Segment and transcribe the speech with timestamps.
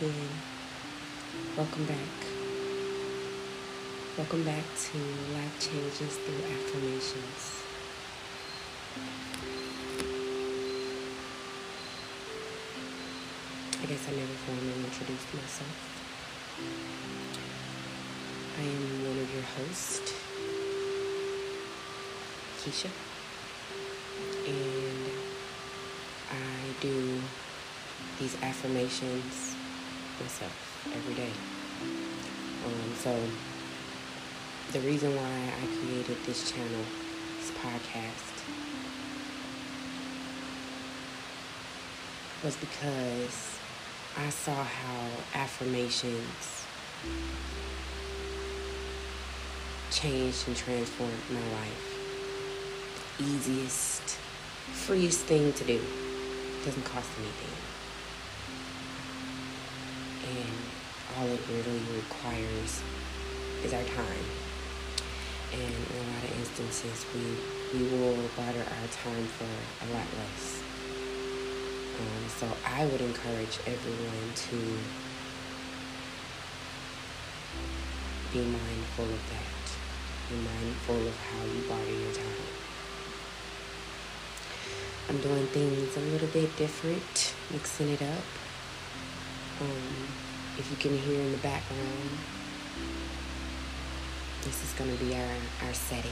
[0.00, 0.30] again.
[1.58, 1.98] Welcome back.
[4.16, 4.98] Welcome back to
[5.34, 7.62] Life Changes Through Affirmations.
[13.82, 15.76] I guess I never formally introduced myself.
[18.58, 20.14] I am one of your hosts,
[22.62, 22.90] Keisha,
[24.48, 25.10] and
[26.30, 27.20] I do
[28.18, 29.49] these affirmations
[30.20, 31.30] myself every day.
[32.66, 33.18] Um, so
[34.72, 36.84] the reason why I created this channel,
[37.38, 38.30] this podcast,
[42.44, 43.58] was because
[44.16, 46.64] I saw how affirmations
[49.90, 51.96] changed and transformed my life.
[53.18, 54.02] Easiest,
[54.72, 55.80] freest thing to do.
[56.64, 57.69] Doesn't cost anything.
[60.30, 60.54] And
[61.18, 62.82] all it really requires
[63.64, 64.26] is our time.
[65.52, 67.24] And in a lot of instances, we,
[67.76, 69.50] we will barter our time for
[69.84, 70.62] a lot less.
[71.98, 74.56] Um, so I would encourage everyone to
[78.32, 79.64] be mindful of that.
[80.30, 82.60] Be mindful of how you barter your time.
[85.08, 88.24] I'm doing things a little bit different, mixing it up.
[89.60, 89.66] Um,
[90.56, 92.10] if you can hear in the background,
[94.40, 95.34] this is going to be our,
[95.66, 96.10] our setting.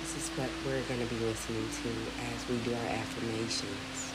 [0.00, 1.88] This is what we're going to be listening to
[2.32, 4.12] as we do our affirmations.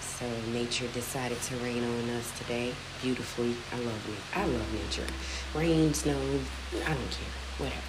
[0.00, 3.56] So nature decided to rain on us today beautifully.
[3.72, 4.38] I love it.
[4.38, 5.06] I love nature.
[5.52, 6.20] Rain, snow,
[6.84, 7.34] I don't care.
[7.58, 7.82] Whatever.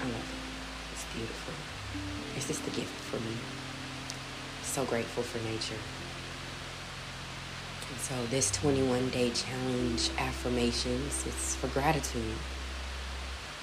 [0.00, 0.94] I love it.
[0.94, 1.54] It's beautiful.
[2.36, 3.36] It's just a gift for me.
[4.62, 5.80] So grateful for nature.
[7.94, 12.34] So this 21 day challenge affirmations, it's for gratitude.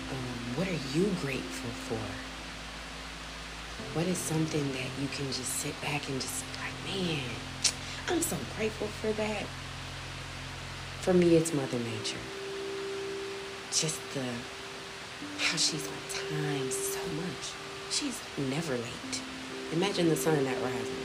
[0.09, 1.99] Um, what are you grateful for?
[3.97, 7.23] What is something that you can just sit back and just like, man,
[8.09, 9.43] I'm so grateful for that.
[11.01, 12.17] For me, it's Mother Nature.
[13.71, 14.23] Just the
[15.37, 17.53] how she's on time so much.
[17.91, 18.19] She's
[18.49, 19.21] never late.
[19.73, 20.95] Imagine the sun not rising.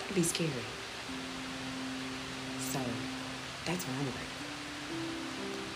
[0.00, 0.50] That'd be scary.
[2.72, 2.78] So
[3.64, 4.46] that's what I'm grateful.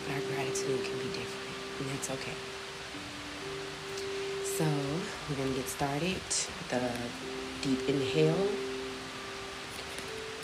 [0.04, 2.36] But our gratitude can be different, and that's okay.
[4.58, 4.66] So
[5.28, 6.92] we're gonna get started with a
[7.62, 8.47] deep inhale,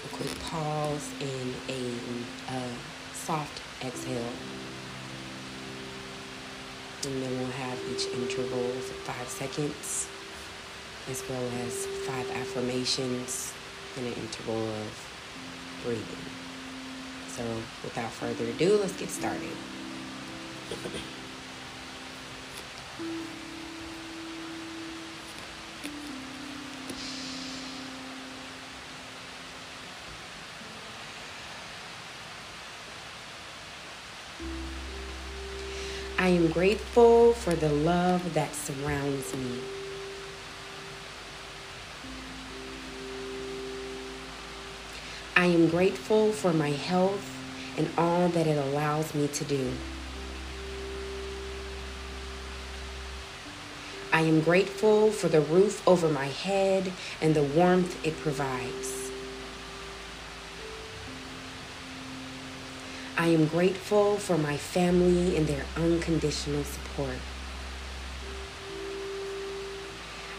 [0.04, 1.92] a quick pause, and a,
[2.54, 2.62] a
[3.12, 4.32] soft exhale.
[7.04, 8.70] And then we'll have each interval
[9.04, 10.08] five seconds,
[11.10, 13.52] as well as five affirmations
[13.98, 15.08] in an interval of
[15.84, 16.37] breathing.
[17.38, 17.44] So
[17.84, 19.48] without further ado, let's get started.
[36.18, 39.60] I am grateful for the love that surrounds me.
[45.38, 47.24] I am grateful for my health
[47.76, 49.70] and all that it allows me to do.
[54.12, 59.12] I am grateful for the roof over my head and the warmth it provides.
[63.16, 67.18] I am grateful for my family and their unconditional support.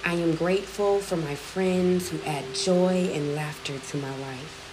[0.04, 4.69] I am grateful for my friends who add joy and laughter to my life.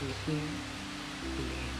[0.00, 1.78] And here and there.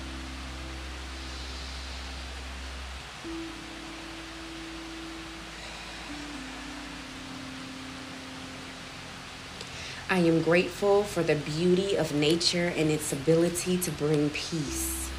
[10.11, 15.11] I am grateful for the beauty of nature and its ability to bring peace.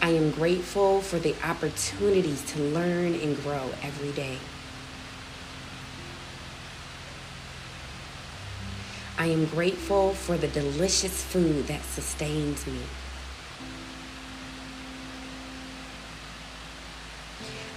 [0.00, 4.38] I am grateful for the opportunities to learn and grow every day.
[9.18, 12.80] I am grateful for the delicious food that sustains me.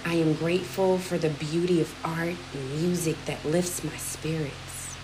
[0.04, 4.96] I am grateful for the beauty of art and music that lifts my spirits.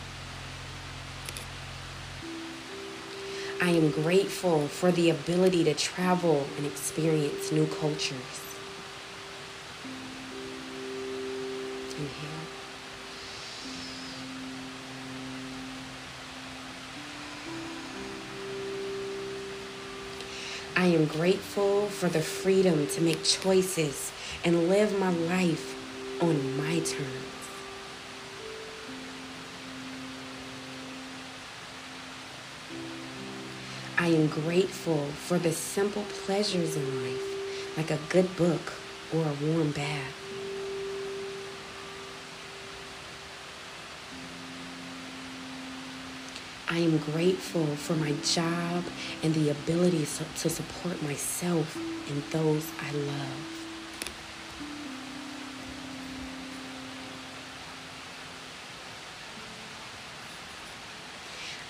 [3.63, 8.43] I am grateful for the ability to travel and experience new cultures.
[11.99, 12.36] Inhale.
[20.87, 24.13] I am grateful for the freedom to make choices
[24.45, 25.75] and live my life
[26.23, 27.41] on my terms.
[33.99, 38.75] I am grateful for the simple pleasures in life, like a good book
[39.13, 40.26] or a warm bath.
[46.69, 48.85] I am grateful for my job
[49.23, 51.77] and the ability to support myself
[52.11, 53.57] and those I love.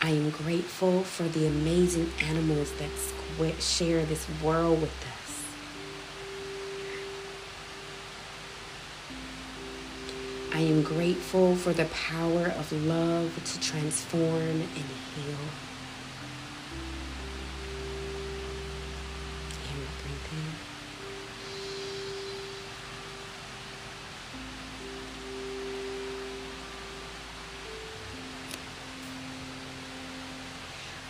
[0.00, 2.90] I am grateful for the amazing animals that
[3.60, 5.25] share this world with us.
[10.56, 15.36] I am grateful for the power of love to transform and heal.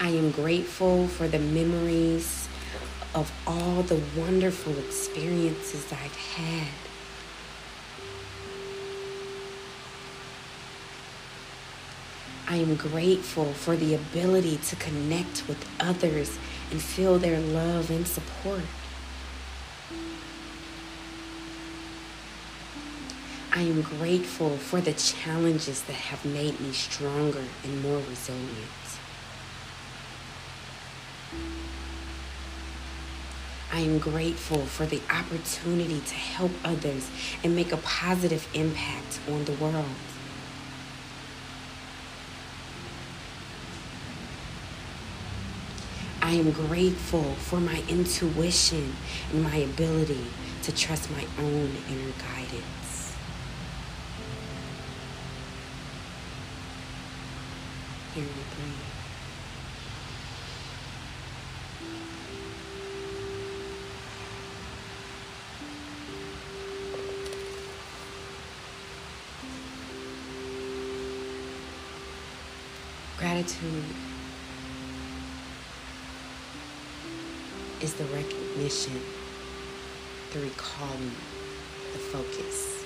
[0.00, 2.48] I am grateful for the memories
[3.14, 6.95] of all the wonderful experiences I've had.
[12.48, 16.38] I am grateful for the ability to connect with others
[16.70, 18.62] and feel their love and support.
[23.52, 28.46] I am grateful for the challenges that have made me stronger and more resilient.
[33.72, 37.10] I am grateful for the opportunity to help others
[37.42, 39.84] and make a positive impact on the world.
[46.26, 48.96] I am grateful for my intuition
[49.30, 50.26] and my ability
[50.64, 53.14] to trust my own inner guidance.
[58.12, 58.74] Here we breathe.
[73.16, 74.15] Gratitude
[77.80, 79.00] is the recognition,
[80.32, 81.12] the recalling,
[81.92, 82.84] the focus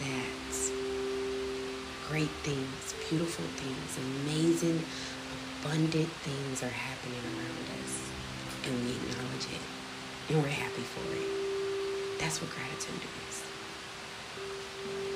[0.00, 0.70] that
[2.08, 4.82] great things, beautiful things, amazing,
[5.60, 8.10] abundant things are happening around us,
[8.64, 9.62] and we acknowledge it,
[10.28, 12.18] and we're happy for it.
[12.18, 13.42] That's what gratitude is.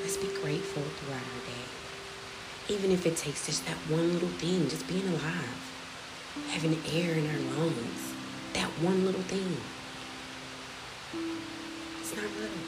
[0.02, 2.74] Let's be grateful throughout our day.
[2.74, 5.75] Even if it takes just that one little thing, just being alive,
[6.50, 8.14] having air in our lungs,
[8.54, 9.56] that one little thing.
[12.00, 12.64] It's not little,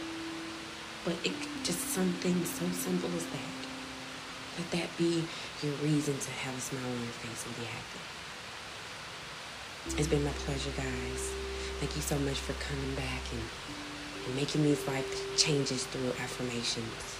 [1.04, 1.32] but it
[1.62, 3.58] just something so simple as that.
[4.58, 5.24] Let that be
[5.62, 8.00] your reason to have a smile on your face and be happy.
[9.96, 11.32] It's been my pleasure, guys.
[11.78, 13.42] Thank you so much for coming back and,
[14.26, 17.18] and making these life changes through affirmations.